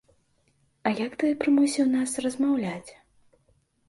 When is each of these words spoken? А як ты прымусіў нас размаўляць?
А 0.87 0.93
як 0.99 1.11
ты 1.23 1.29
прымусіў 1.43 1.85
нас 1.97 2.15
размаўляць? 2.27 2.91